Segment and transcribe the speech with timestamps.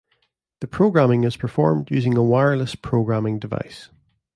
[0.61, 3.89] The programming is performed using a wireless programming device.